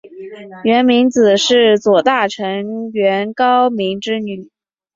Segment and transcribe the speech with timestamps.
[0.63, 4.49] 源明子是左大臣源高明之女。